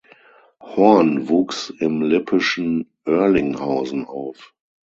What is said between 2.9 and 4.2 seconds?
Oerlinghausen